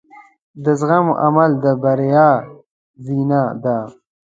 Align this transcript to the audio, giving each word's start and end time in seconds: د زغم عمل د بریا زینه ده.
د 0.63 0.65
زغم 0.79 1.07
عمل 1.23 1.51
د 1.63 1.65
بریا 1.81 2.29
زینه 3.05 3.41
ده. 3.63 3.77